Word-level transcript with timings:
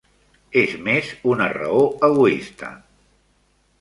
És 0.61 0.71
més 0.87 1.11
una 1.33 1.49
raó 1.57 1.85
egoista. 2.11 2.73